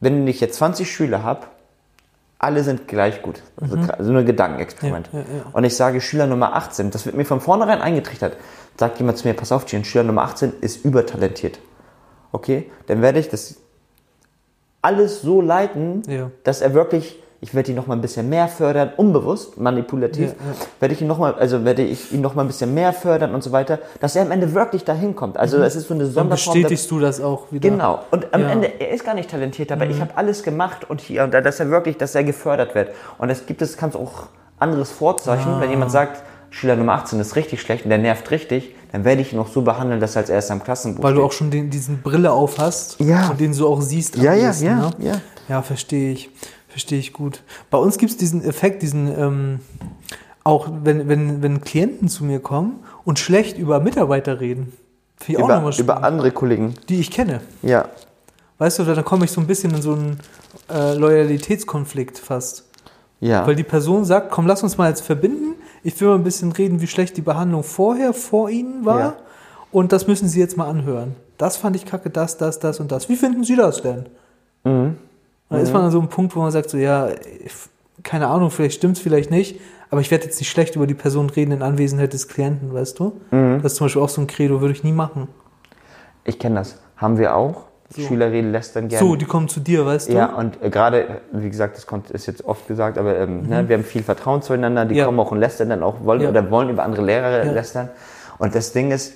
[0.00, 1.42] wenn ich jetzt 20 Schüler habe,
[2.38, 3.42] alle sind gleich gut.
[3.60, 5.10] Also, so ein Gedankenexperiment.
[5.12, 5.44] Ja, ja, ja.
[5.52, 8.38] Und ich sage Schüler Nummer 18, das wird mir von vornherein eingetrichtert.
[8.78, 11.58] Sagt jemand zu mir, pass auf, Gian, Schüler Nummer 18 ist übertalentiert.
[12.32, 12.70] Okay?
[12.86, 13.56] Dann werde ich das
[14.80, 16.02] alles so leiten,
[16.44, 20.32] dass er wirklich, ich werde ihn noch mal ein bisschen mehr fördern, unbewusst, manipulativ, Ja,
[20.32, 20.56] ja.
[20.80, 23.34] werde ich ihn noch mal, also werde ich ihn noch mal ein bisschen mehr fördern
[23.34, 25.38] und so weiter, dass er am Ende wirklich dahin kommt.
[25.38, 27.68] Also es ist so eine Dann Sonderform der bestätigst du das auch wieder.
[27.70, 28.00] Genau.
[28.10, 28.46] Und am Ja.
[28.48, 28.52] Mhm.
[28.52, 31.40] Ende, er ist gar nicht talentiert, aber ich habe alles gemacht und hier und da,
[31.40, 32.90] dass er wirklich, dass er gefördert wird.
[33.18, 34.24] Und es gibt es, kann es auch
[34.58, 35.60] anderes Vorzeichen, Ah.
[35.60, 36.22] wenn jemand sagt,
[36.52, 39.46] Schüler Nummer 18 ist richtig schlecht und der nervt richtig, dann werde ich ihn auch
[39.48, 41.26] so behandeln, dass er als erster im Klassenbuch Weil du steht.
[41.28, 43.28] auch schon den, diesen Brille auf hast Ja.
[43.30, 44.16] und den so auch siehst.
[44.16, 44.90] Ja, ja, ja, ne?
[44.98, 45.12] ja.
[45.48, 46.28] Ja, verstehe ich.
[46.70, 47.42] Verstehe ich gut.
[47.68, 49.60] Bei uns gibt es diesen Effekt, diesen, ähm,
[50.44, 54.72] auch wenn, wenn, wenn Klienten zu mir kommen und schlecht über Mitarbeiter reden.
[55.16, 55.98] Finde ich auch über, nochmal spannend.
[55.98, 56.74] über andere Kollegen.
[56.88, 57.40] die ich kenne.
[57.62, 57.88] Ja.
[58.58, 60.20] Weißt du, da komme ich so ein bisschen in so einen
[60.70, 62.68] äh, Loyalitätskonflikt fast.
[63.18, 63.46] Ja.
[63.46, 65.56] Weil die Person sagt, komm, lass uns mal jetzt verbinden.
[65.82, 69.00] Ich will mal ein bisschen reden, wie schlecht die Behandlung vorher vor Ihnen war.
[69.00, 69.16] Ja.
[69.72, 71.16] Und das müssen Sie jetzt mal anhören.
[71.36, 73.08] Das fand ich kacke, das, das, das und das.
[73.08, 74.06] Wie finden Sie das denn?
[74.64, 74.96] Mhm.
[75.50, 77.08] Da ist man an so einem Punkt, wo man sagt, so, ja,
[78.04, 79.60] keine Ahnung, vielleicht stimmt's, vielleicht nicht.
[79.90, 82.98] Aber ich werde jetzt nicht schlecht über die Person reden in Anwesenheit des Klienten, weißt
[83.00, 83.20] du?
[83.32, 83.60] Mhm.
[83.62, 85.26] Das ist zum Beispiel auch so ein Credo, würde ich nie machen.
[86.24, 86.78] Ich kenne das.
[86.96, 87.64] Haben wir auch.
[87.98, 89.04] Schüler reden lästern gerne.
[89.04, 90.12] So, die kommen zu dir, weißt du?
[90.12, 93.68] Ja, und äh, gerade, wie gesagt, das kommt, ist jetzt oft gesagt, aber ähm, ne,
[93.68, 94.98] wir haben viel Vertrauen zueinander, die Mhm.
[95.00, 95.04] Ja.
[95.06, 96.28] kommen auch und lästern dann auch, wollen Ja.
[96.28, 97.50] oder wollen über andere Lehrer Ja.
[97.50, 97.88] lästern.
[98.38, 99.14] Und das Ding ist,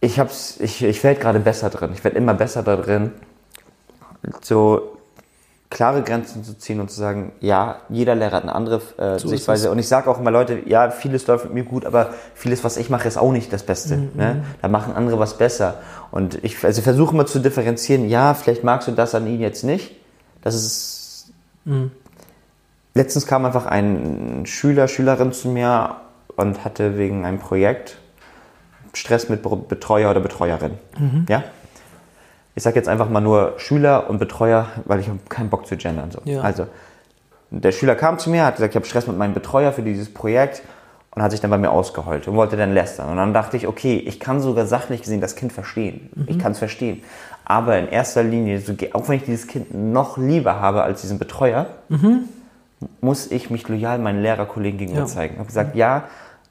[0.00, 1.90] ich hab's, ich, ich werde gerade besser drin.
[1.94, 3.10] Ich werde immer besser da drin,
[4.40, 4.97] so
[5.70, 9.28] klare Grenzen zu ziehen und zu sagen, ja, jeder Lehrer hat eine andere äh, So
[9.28, 9.70] Sichtweise.
[9.70, 12.78] Und ich sage auch immer, Leute, ja, vieles läuft mit mir gut, aber vieles, was
[12.78, 13.96] ich mache, ist auch nicht das Beste.
[13.96, 14.44] Mhm, Ne?
[14.62, 15.74] Da machen andere was besser.
[16.10, 19.62] Und ich also versuche immer zu differenzieren, ja, vielleicht magst du das an ihn jetzt
[19.62, 19.94] nicht.
[20.42, 21.32] Das ist.
[21.66, 21.90] Mhm.
[22.94, 25.96] Letztens kam einfach ein Schüler, Schülerin zu mir
[26.36, 27.98] und hatte wegen einem Projekt
[28.94, 30.72] Stress mit Be- Betreuer oder Betreuerin.
[30.98, 31.26] Mhm.
[31.28, 31.44] Ja?
[32.58, 35.76] Ich sage jetzt einfach mal nur Schüler und Betreuer, weil ich habe keinen Bock zu
[35.76, 36.10] gendern.
[36.10, 36.18] So.
[36.24, 36.40] Ja.
[36.40, 36.66] Also,
[37.50, 40.12] der Schüler kam zu mir, hat gesagt, ich habe Stress mit meinem Betreuer für dieses
[40.12, 40.62] Projekt
[41.12, 43.10] und hat sich dann bei mir ausgeheult und wollte dann lästern.
[43.10, 46.10] Und dann dachte ich, okay, ich kann sogar sachlich gesehen das Kind verstehen.
[46.16, 46.24] Mhm.
[46.26, 47.04] Ich kann es verstehen.
[47.44, 48.60] Aber in erster Linie,
[48.92, 51.66] auch wenn ich dieses Kind noch lieber habe als diesen Betreuer,
[53.00, 55.06] muss ich mich loyal meinen Lehrerkollegen gegenüber Ja.
[55.06, 55.34] zeigen.
[55.34, 56.08] Ich habe gesagt, ja,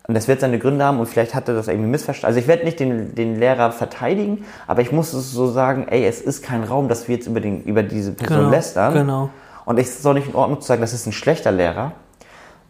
[0.08, 2.28] und das wird seine Gründe haben und vielleicht hat er das irgendwie missverstanden.
[2.36, 6.06] Also ich werde nicht den, den Lehrer verteidigen, aber ich muss es so sagen, ey,
[6.06, 8.94] es ist kein Raum, dass wir jetzt über, den, über diese Person Genau, lästern.
[8.94, 9.30] genau.
[9.66, 11.92] Und es ist auch nicht in Ordnung zu sagen, das ist ein schlechter Lehrer,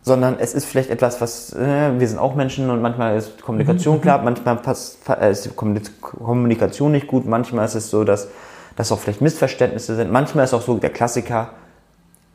[0.01, 3.41] sondern es ist vielleicht etwas, was, äh, wir sind auch Menschen und manchmal ist Mhm,
[3.43, 8.03] Kommunikation klar, manchmal passt, äh, ist die Kommunik- Kommunikation nicht gut, manchmal ist es so,
[8.03, 8.29] dass,
[8.75, 11.49] dass auch vielleicht Missverständnisse sind, manchmal ist auch so der Klassiker,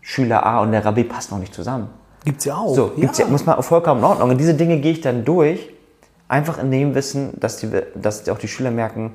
[0.01, 1.89] Schüler A und Lehrer B passen noch nicht zusammen.
[2.25, 2.75] Gibt's ja auch.
[2.75, 4.31] So, gibt's ja, muss man vollkommen in Ordnung.
[4.31, 5.71] Und diese Dinge gehe ich dann durch.
[6.29, 9.13] Einfach in dem Wissen, dass, die, dass auch die Schüler merken,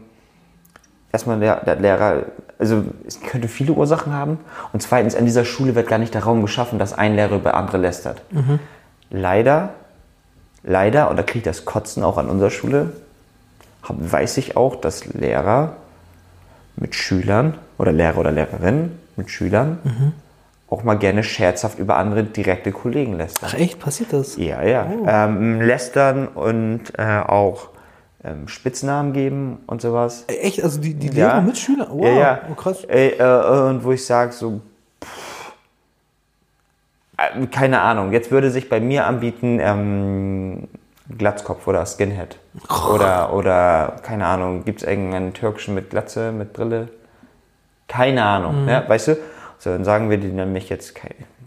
[1.11, 2.23] erstmal der, der Lehrer,
[2.59, 4.39] also es könnte viele Ursachen haben.
[4.71, 7.55] Und zweitens, an dieser Schule wird gar nicht der Raum geschaffen, dass ein Lehrer über
[7.55, 8.21] andere lästert.
[9.09, 9.69] Leider,
[10.63, 12.91] leider, und da kriege ich das Kotzen auch an unserer Schule,
[13.83, 15.77] hab, weiß ich auch, dass Lehrer
[16.75, 19.79] mit Schülern oder Lehrer oder Lehrerinnen mit Schülern
[20.69, 23.49] auch mal gerne scherzhaft über andere direkte Kollegen lästern.
[23.53, 24.35] Ach echt, passiert das?
[24.37, 24.85] Ja, ja.
[25.07, 27.69] Ähm, lästern und äh, auch
[28.23, 30.25] ähm, Spitznamen geben und sowas.
[30.27, 31.27] Äh, Echt, also die, die Ja.
[31.27, 31.87] Lehrer mit Schülern?
[31.91, 32.39] Wow, ja, ja.
[32.51, 32.83] Oh, krass.
[32.85, 34.59] Ey, äh, und wo ich sage, so,
[35.03, 35.53] pff,
[37.17, 40.67] äh, keine Ahnung, jetzt würde sich bei mir anbieten, ähm,
[41.17, 42.37] Glatzkopf oder Skinhead.
[42.93, 46.89] Oder, oder, keine Ahnung, gibt es irgendeinen türkischen mit Glatze, mit Brille?
[47.87, 48.65] Keine Ahnung, Mhm.
[48.65, 48.83] ne?
[48.85, 49.17] weißt du?
[49.59, 50.93] So, dann sagen wir die nämlich jetzt,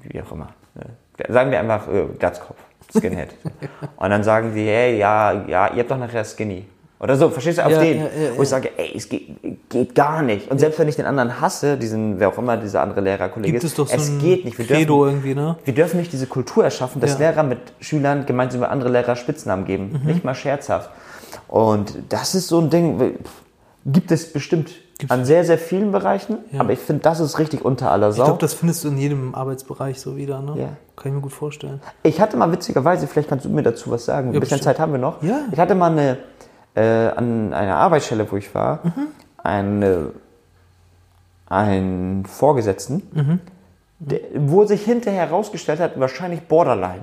[0.02, 0.48] wie auch immer.
[0.74, 0.86] Ne?
[1.28, 2.58] Sagen wir einfach äh, Glatzkopf,
[2.92, 3.30] Skinhead.
[3.96, 6.66] und dann sagen die, hey, ja, ja, ihr habt doch nachher Skinny.
[7.00, 7.98] Oder so, verstehst du, auf Ja, den.
[7.98, 9.28] ja, ja, wo ich sage, ey, es geht,
[9.70, 10.50] geht gar nicht.
[10.50, 13.64] Und selbst wenn ich den anderen hasse, diesen, wer auch immer dieser andere Lehrerkollege Gibt
[13.64, 14.58] es doch so es geht nicht.
[14.58, 15.56] Wir Credo dürfen, irgendwie, ne?
[15.64, 17.18] wir dürfen nicht diese Kultur erschaffen, dass.
[17.18, 20.00] Lehrer mit Schülern gemeinsam über andere Lehrer Spitznamen geben.
[20.02, 20.10] Mhm.
[20.10, 20.90] Nicht mal scherzhaft.
[21.48, 23.14] Und das ist so ein Ding,
[23.86, 24.70] gibt es bestimmt
[25.08, 26.60] an sehr, sehr vielen Bereichen, Ja.
[26.60, 28.24] aber ich finde, das ist richtig unter aller Ich Sau.
[28.24, 30.52] glaube, das findest du in jedem Arbeitsbereich so wieder, ne?
[30.56, 30.68] Ja.
[30.96, 31.80] Kann ich mir gut vorstellen.
[32.02, 34.64] Ich hatte mal witzigerweise, vielleicht kannst du mir dazu was sagen, ein Ja, bisschen bestimmt.
[34.76, 35.22] Zeit haben wir noch.
[35.22, 35.40] Ja.
[35.50, 36.18] Ich hatte mal eine,
[36.74, 39.06] äh, an einer Arbeitsstelle, wo ich war, Mhm.
[39.38, 40.06] eine,
[41.48, 43.40] einen Vorgesetzten, Mhm.
[43.98, 47.02] der, wo sich hinterher herausgestellt hat, wahrscheinlich Borderline.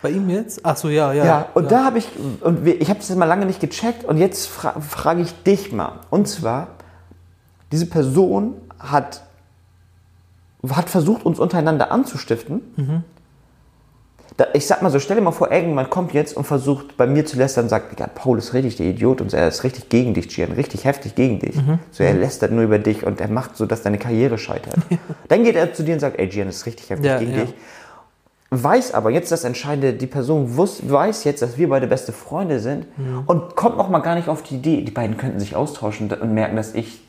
[0.00, 0.60] Bei ihm jetzt?
[0.64, 1.24] Ach so, ja, ja.
[1.24, 2.08] Ja, und da habe ich,
[2.40, 6.00] und ich habe das mal lange nicht gecheckt und jetzt fra frage ich dich mal.
[6.10, 6.68] Und zwar,
[7.72, 9.22] diese Person hat,
[10.68, 13.04] hat versucht, uns untereinander anzustiften.
[14.38, 17.06] Da, ich sag mal so, stell dir mal vor, irgendjemand kommt jetzt und versucht bei
[17.06, 19.90] mir zu lästern und sagt, Digga, Paul ist richtig der Idiot und er ist richtig
[19.90, 21.54] gegen dich, Gian, richtig heftig gegen dich.
[21.90, 24.76] So, er lästert nur über dich und er macht so, dass deine Karriere scheitert.
[25.28, 27.44] Dann geht er zu dir und sagt, ey, Gian ist richtig heftig Ja, gegen ja.
[27.44, 27.54] dich.
[28.54, 32.58] Weiß aber jetzt das Entscheidende, die Person wus, weiß jetzt, dass wir beide beste Freunde
[32.60, 33.22] sind Mhm.
[33.26, 36.32] und kommt noch mal gar nicht auf die Idee, die beiden könnten sich austauschen und
[36.34, 37.01] merken, dass ich,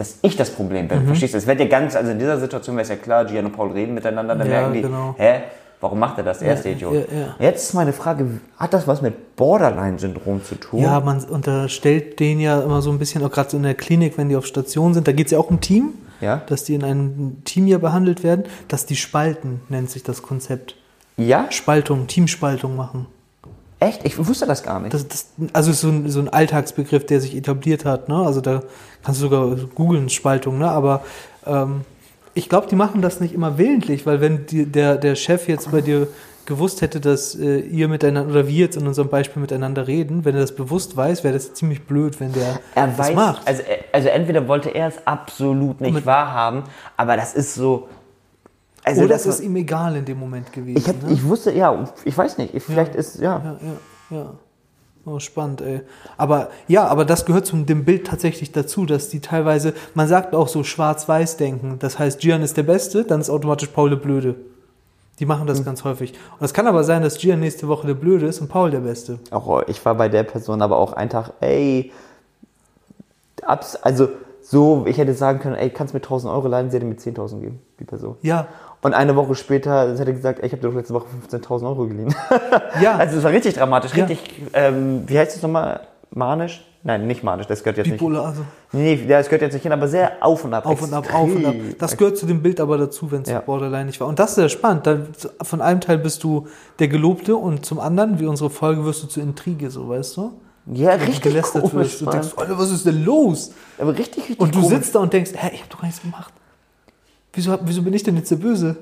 [0.00, 0.88] dass ich das Problem Mhm.
[0.88, 1.06] bin.
[1.06, 1.38] Verstehst du?
[1.38, 3.70] Es wird ja ganz, also in dieser Situation wäre es ja klar, Gian und Paul
[3.72, 5.14] reden miteinander, dann Ja, merken die, genau.
[5.18, 5.40] hä,
[5.80, 6.40] warum macht er das?
[6.40, 6.94] Er ist der Idiot.
[6.94, 7.36] ja, ja.
[7.38, 10.80] Jetzt ist meine Frage, hat das was mit Borderline-Syndrom zu tun?
[10.80, 14.16] Ja, man unterstellt denen ja immer so ein bisschen, auch gerade so in der Klinik,
[14.16, 16.40] wenn die auf Station sind, da geht es ja auch um Team, Ja.
[16.46, 20.76] dass die in einem Team ja behandelt werden, dass die spalten, nennt sich das Konzept.
[21.18, 21.46] Ja?
[21.50, 23.04] Spaltung, Teamspaltung machen.
[23.80, 24.04] Echt?
[24.04, 24.92] Ich wusste das gar nicht.
[24.92, 28.08] Das, das, also ist so ein, so ein Alltagsbegriff, der sich etabliert hat.
[28.08, 28.16] Ne?
[28.16, 28.62] Also da
[29.02, 30.58] kannst du sogar googeln, Spaltung.
[30.58, 30.70] Ne?
[30.70, 31.02] Aber
[31.46, 31.80] ähm,
[32.34, 35.70] ich glaube, die machen das nicht immer willentlich, weil wenn die, der, der Chef jetzt
[35.72, 36.08] bei dir
[36.46, 40.34] gewusst hätte, dass äh, ihr miteinander oder wir jetzt in unserem Beispiel miteinander reden, wenn
[40.34, 43.46] er das bewusst weiß, wäre das ziemlich blöd, wenn der er das weiß, macht.
[43.46, 43.62] also,
[43.92, 46.64] also entweder wollte er es absolut nicht Mit- wahrhaben,
[46.96, 47.88] aber das ist so.
[48.84, 50.78] Also Oder das es ist ihm egal in dem Moment gewesen.
[50.78, 51.12] ich, hab, ne?
[51.12, 53.38] ich wusste, ja, ich weiß nicht, ich, vielleicht ist, ja.
[53.38, 53.58] Ja,
[54.10, 54.32] ja, ja.
[55.06, 55.80] Oh, spannend, ey.
[56.18, 60.34] Aber ja, aber das gehört zu dem Bild tatsächlich dazu, dass die teilweise, man sagt
[60.34, 61.76] auch so schwarz-weiß denken.
[61.78, 64.34] Das heißt, Gian ist der Beste, dann ist automatisch Paul der Blöde.
[65.18, 66.12] Die machen das ganz häufig.
[66.38, 68.80] Und es kann aber sein, dass Gian nächste Woche der Blöde ist und Paul der
[68.80, 69.18] Beste.
[69.30, 71.92] Auch, ich war bei der Person aber auch einen Tag, ey,
[73.42, 74.08] abs, also
[74.42, 76.96] so, ich hätte sagen können, ey, kannst du mir 1000 Euro leihen, sie hätte mir
[76.96, 78.16] 10.000 geben, die Person.
[78.22, 78.48] Ja,
[78.82, 81.64] Und eine Woche später hätte er gesagt, ey, ich habe dir doch letzte Woche 15.000
[81.66, 82.14] Euro geliehen.
[82.80, 82.96] ja.
[82.98, 84.06] Also es war richtig dramatisch, Ja.
[84.06, 85.80] richtig, ähm, wie heißt das nochmal?
[86.10, 86.64] Manisch?
[86.82, 87.98] Nein, nicht manisch, das gehört jetzt nicht.
[87.98, 88.40] Bipolar, also
[88.72, 90.64] Nee, das gehört jetzt nicht hin, aber sehr auf und ab.
[90.64, 91.54] auf und ab, auf und ab.
[91.78, 93.40] Das gehört zu dem Bild aber dazu, wenn es Ja.
[93.40, 94.08] Borderline nicht war.
[94.08, 94.86] Und das ist sehr spannend.
[94.86, 94.96] Da,
[95.42, 99.08] von einem Teil bist du der Gelobte und zum anderen, wie unsere Folge, wirst du
[99.08, 100.32] zur Intrige, so weißt du?
[100.72, 102.00] Ja, du richtig gelästert komisch, wirst.
[102.00, 103.52] Du denkst, Alter, was ist denn los?
[103.78, 104.76] Aber richtig, richtig Und du komisch.
[104.78, 106.32] sitzt da und denkst, hä, ich habe doch gar nichts gemacht.
[107.32, 108.76] Wieso, wieso bin ich denn jetzt der Böse?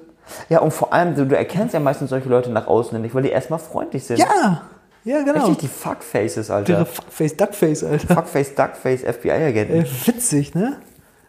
[0.48, 3.22] Ja, und vor allem, du, du erkennst ja meistens solche Leute nach außen nicht, weil
[3.22, 4.18] die erstmal freundlich sind.
[4.18, 4.62] Ja,
[5.04, 5.46] ja, genau.
[5.46, 6.86] Richtig die Fuckfaces, Ihre Alter.
[6.86, 8.14] Fuckface, Duckface, Alter.
[8.14, 9.72] Fuckface, Duckface, FBI-Agenten.
[9.72, 10.76] Ey, witzig, ne?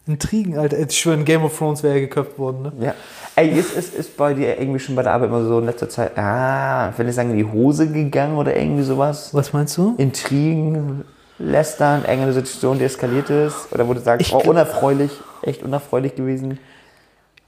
[0.06, 0.80] Intrigen, Alter.
[0.80, 2.72] Ich schwöre, in Game of Thrones wäre er geköpft worden, ne?
[2.80, 2.94] Ja.
[3.36, 5.88] Ey, ist, ist, ist bei dir irgendwie schon bei der Arbeit immer so in letzter
[5.88, 9.34] Zeit, ah, wenn ich sagen, in die Hose gegangen oder irgendwie sowas?
[9.34, 9.94] Was meinst du?
[9.98, 11.06] Intrigen,
[11.38, 13.72] Lästern, irgendeine Situation, die eskaliert ist?
[13.72, 16.60] Oder wo du sagst, Ich oh, unerfreulich, echt unerfreulich gewesen?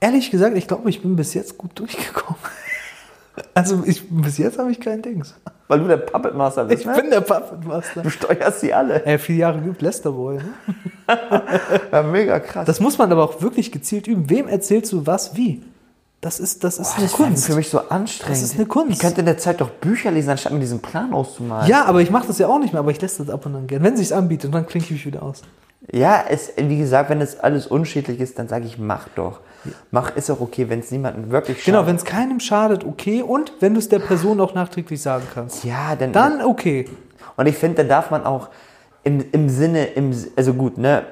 [0.02, 2.40] Ehrlich gesagt, ich glaube, ich bin bis jetzt gut durchgekommen.
[3.54, 5.34] Also, ich, bis jetzt habe ich kein Dings.
[5.66, 6.94] Weil du der Puppet Master bist, Ich ne?
[6.94, 8.02] bin der Puppet Master.
[8.02, 9.06] Du steuerst sie alle.
[9.06, 10.52] Ey, vier Jahre Lester Boy, ne?
[11.92, 12.66] Ja, mega krass.
[12.66, 14.28] Das muss man aber auch wirklich gezielt üben.
[14.28, 15.62] Wem erzählst du was wie?
[16.22, 17.46] Das ist, das ist Boah, eine das Kunst.
[17.46, 18.36] für mich so anstrengend.
[18.36, 18.92] Das ist eine Kunst.
[18.92, 21.68] Ich könnte in der Zeit doch Bücher lesen, anstatt mir diesen Plan auszumalen.
[21.68, 23.56] Ja, aber ich mache das ja auch nicht mehr, aber ich lässt das ab und
[23.56, 23.82] an gern.
[23.82, 25.42] Wenn sich's anbietet, dann klinke ich mich wieder aus.
[25.90, 29.40] Ja, es, wie gesagt, wenn es alles unschädlich ist, dann sage ich, mach doch.
[29.90, 31.74] Mach ist auch okay, wenn es niemandem wirklich schadet.
[31.74, 33.22] Genau, wenn es keinem schadet, okay.
[33.22, 35.64] Und wenn du es der Person auch nachträglich sagen kannst.
[35.64, 36.12] Ja, dann.
[36.12, 36.88] Dann okay.
[37.36, 38.48] Und ich finde, dann darf man auch
[39.02, 41.02] im, im Sinne, im, also gut, ne,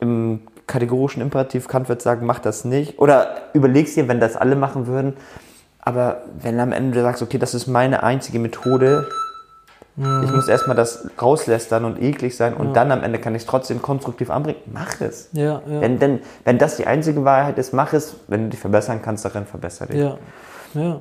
[0.00, 2.98] im kategorischen Imperativ, Kant wird sagen, mach das nicht.
[2.98, 5.14] Oder überlegst dir, wenn das alle machen würden.
[5.80, 9.06] Aber wenn am Ende du sagst, okay, das ist meine einzige Methode,
[9.96, 13.46] ich muss erstmal das rauslästern und eklig sein und dann am Ende kann ich es
[13.46, 15.28] trotzdem konstruktiv anbringen, mach es.
[15.32, 15.80] Ja, ja.
[15.80, 18.14] Wenn, denn, wenn das die einzige Wahrheit ist, mach es.
[18.28, 19.98] Wenn du dich verbessern kannst, darin verbessere dich.
[19.98, 20.16] Ja.
[20.74, 21.00] Ja.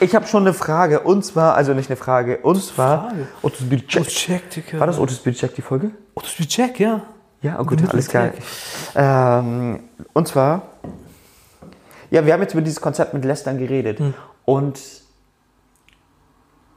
[0.00, 3.28] Ich habe schon eine Frage und zwar, also nicht eine Frage, und zwar, Frage?
[3.42, 4.08] Otis Bicek.
[4.08, 4.80] Check.
[4.80, 5.90] War das Otis Bicek die Folge?
[6.36, 7.02] Wie check, ja.
[7.42, 8.30] Ja, oh gut, alles klar.
[8.94, 9.80] Ähm,
[10.12, 10.62] und zwar,
[12.10, 13.98] ja, wir haben jetzt über dieses Konzept mit Lästern geredet.
[14.44, 14.78] Und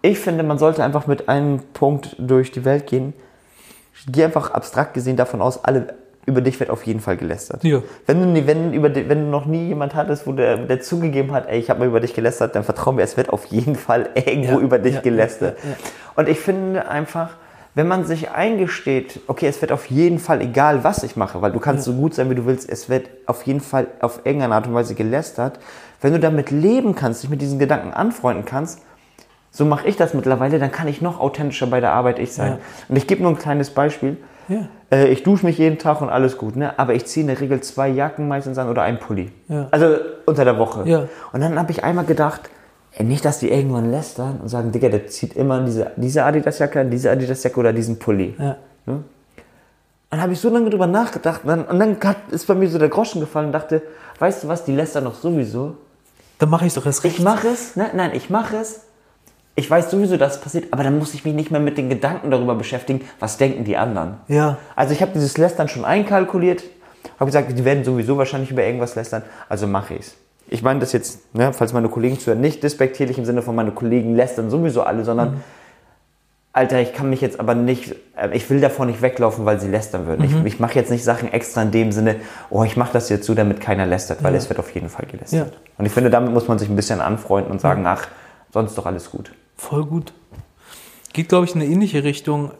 [0.02, 3.14] ich finde, man sollte einfach mit einem Punkt durch die Welt gehen.
[4.08, 5.96] Geh einfach abstrakt gesehen davon aus, alle
[6.26, 7.64] über dich wird auf jeden Fall gelästert.
[7.66, 7.82] Ja.
[8.06, 11.34] Wenn du, nie- wenn, über, wenn du noch nie jemand hattest, wo der, der zugegeben
[11.34, 13.76] hat, ey, ich habe mal über dich gelästert, dann vertrau mir, es wird auf jeden
[13.76, 15.58] Fall irgendwo Ja, über dich ja, gelästert.
[16.16, 17.32] Und ich finde einfach,
[17.76, 21.52] wenn man sich eingesteht, okay, es wird auf jeden Fall, egal was ich mache, weil
[21.52, 24.54] du kannst so gut sein, wie du willst, es wird auf jeden Fall auf irgendeine
[24.54, 25.60] Art und Weise gelästert.
[26.00, 28.82] Wenn du damit leben kannst, dich mit diesen Gedanken anfreunden kannst,
[29.50, 32.54] so mache ich das mittlerweile, dann kann ich noch authentischer bei der Arbeit ich sein.
[32.54, 32.60] Ja.
[32.90, 34.18] Und ich gebe nur ein kleines Beispiel.
[34.50, 34.68] Ja.
[34.92, 36.78] Äh, ich dusche mich jeden Tag und alles gut, ne?
[36.78, 39.32] aber ich ziehe in der Regel zwei Jacken meistens an oder einen Pulli.
[39.48, 39.68] Ja.
[39.72, 40.86] Also unter der Woche.
[41.32, 42.50] Und dann habe ich einmal gedacht,
[43.00, 46.92] nicht, dass die irgendwann lästern und sagen, Digga, der zieht immer diese, diese Adidas-Jacke an,
[46.92, 48.36] diese Adidas-Jacke oder diesen Pulli.
[48.38, 48.58] Ja.
[50.10, 52.70] Dann habe ich so lange drüber nachgedacht und dann, und dann hat, ist bei mir
[52.70, 53.82] so der Groschen gefallen und dachte,
[54.20, 55.76] weißt du was, die lästern doch sowieso.
[56.38, 57.18] Dann mache ich doch erst recht.
[57.18, 57.90] Ich mache es, ne?
[57.96, 58.82] nein, ich mache es.
[59.56, 61.90] Ich weiß sowieso, dass es passiert, aber dann muss ich mich nicht mehr mit den
[61.90, 64.18] Gedanken darüber beschäftigen, was denken die anderen.
[64.28, 64.58] Ja.
[64.76, 66.64] Also ich habe dieses Lästern schon einkalkuliert,
[67.20, 70.16] habe gesagt, die werden sowieso wahrscheinlich über irgendwas lästern, also mache ich's.
[70.54, 73.72] Ich meine das jetzt, ne, falls meine Kollegen zuhören, nicht despektierlich im Sinne von meine
[73.72, 75.42] Kollegen lästern sowieso alle, sondern
[76.56, 79.68] Alter, ich kann mich jetzt aber nicht, äh, ich will davor nicht weglaufen, weil sie
[79.68, 80.24] lästern würden.
[80.24, 82.18] Ich, ich mache jetzt nicht Sachen extra in dem Sinne,
[82.52, 84.38] oh, ich mache das jetzt so, damit keiner lästert, weil Ja.
[84.38, 85.54] es wird auf jeden Fall gelästert.
[85.54, 85.60] Ja.
[85.80, 88.08] Und ich finde, damit muss man sich ein bisschen anfreunden und sagen, ach,
[88.54, 89.32] sonst doch alles gut.
[89.58, 90.14] Voll gut.
[91.14, 92.52] Geht, glaube ich, in eine ähnliche Richtung.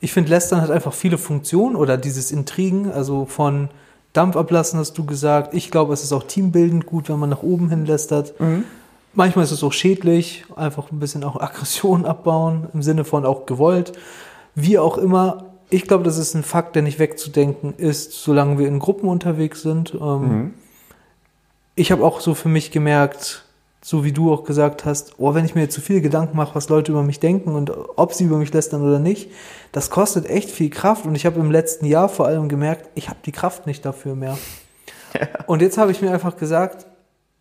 [0.00, 3.70] Ich finde, Lästern hat einfach viele Funktionen oder dieses Intrigen, also von
[4.12, 5.54] Dampf ablassen, hast du gesagt.
[5.54, 8.34] Ich glaube, es ist auch teambildend gut, wenn man nach oben hin lästert.
[9.14, 13.46] Manchmal ist es auch schädlich, einfach ein bisschen auch Aggression abbauen, im Sinne von auch
[13.46, 13.92] gewollt.
[14.54, 15.46] Wie auch immer.
[15.70, 19.62] Ich glaube, das ist ein Fakt, der nicht wegzudenken ist, solange wir in Gruppen unterwegs
[19.62, 19.94] sind.
[19.94, 20.54] Ähm,
[21.74, 23.44] ich habe auch so für mich gemerkt,
[23.84, 26.68] so wie du auch gesagt hast, oh, wenn ich mir zu viel Gedanken mache, was
[26.68, 29.30] Leute über mich denken und ob sie über mich lästern oder nicht,
[29.72, 31.04] das kostet echt viel Kraft.
[31.04, 34.14] Und ich habe im letzten Jahr vor allem gemerkt, ich habe die Kraft nicht dafür
[34.14, 34.38] mehr.
[35.46, 36.86] Und jetzt habe ich mir einfach gesagt,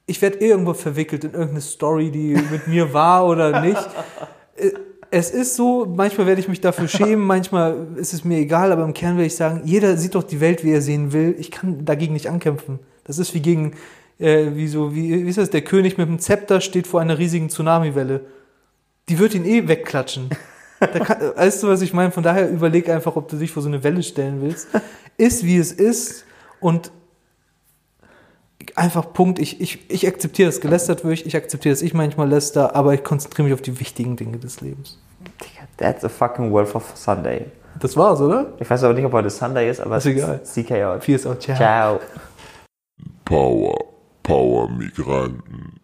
[0.08, 3.88] ich werde irgendwo verwickelt in irgendeine Story, die mit mir war oder nicht.
[5.13, 8.86] Es ist so, manchmal werde ich mich dafür schämen, manchmal ist es mir egal, aber
[8.86, 11.36] im Kern werde ich sagen, jeder sieht doch die Welt, wie er sehen will.
[11.38, 12.80] Ich kann dagegen nicht ankämpfen.
[13.04, 13.73] Das ist wie gegen,
[14.22, 17.18] äh, wie so, wie, wie ist das, der König mit dem Zepter steht vor einer
[17.18, 18.22] riesigen Tsunamiwelle.
[19.10, 20.30] Die wird ihn eh wegklatschen.
[20.80, 22.12] Da kann, weißt du, was ich meine?
[22.12, 24.68] Von daher überleg einfach, ob du dich vor so eine Welle stellen willst.
[25.18, 26.26] Ist, wie es ist
[26.60, 26.92] und
[28.76, 29.40] einfach Punkt.
[29.40, 31.26] Ich, ich, ich akzeptiere, dass gelästert wird.
[31.26, 34.62] Ich akzeptiere, dass ich manchmal läster, aber ich konzentriere mich auf die wichtigen Dinge des
[34.62, 35.00] Lebens.
[35.42, 37.46] Digga, That's a fucking world of Sunday.
[37.80, 38.54] Das war's, oder?
[38.60, 40.40] Ich weiß aber nicht, ob heute Sunday ist, aber Ist egal.
[40.44, 41.02] es ist CK out.
[41.02, 41.42] Peace out.
[41.42, 41.58] Ciao.
[41.58, 42.00] Ciao.
[43.26, 43.81] Power,
[44.24, 45.81] Power Migranten.